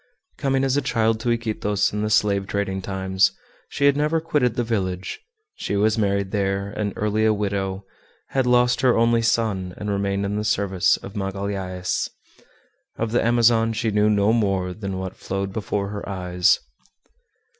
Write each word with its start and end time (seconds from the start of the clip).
Coming 0.39 0.63
as 0.63 0.75
a 0.75 0.81
child 0.81 1.19
to 1.19 1.29
Iquitos 1.29 1.93
in 1.93 2.01
the 2.01 2.09
slave 2.09 2.47
trading 2.47 2.81
times, 2.81 3.33
she 3.69 3.85
had 3.85 3.95
never 3.95 4.19
quitted 4.19 4.55
the 4.55 4.63
village; 4.63 5.19
she 5.53 5.75
was 5.75 5.95
married 5.95 6.31
there, 6.31 6.71
and 6.71 6.91
early 6.95 7.23
a 7.23 7.31
widow, 7.35 7.85
had 8.29 8.47
lost 8.47 8.81
her 8.81 8.97
only 8.97 9.21
son, 9.21 9.75
and 9.77 9.91
remained 9.91 10.25
in 10.25 10.37
the 10.37 10.43
service 10.43 10.97
of 10.97 11.13
Magalhaës. 11.13 12.09
Of 12.97 13.11
the 13.11 13.23
Amazon 13.23 13.73
she 13.73 13.91
knew 13.91 14.09
no 14.09 14.33
more 14.33 14.73
than 14.73 14.97
what 14.97 15.15
flowed 15.15 15.53
before 15.53 15.89
her 15.89 16.09
eyes. 16.09 16.59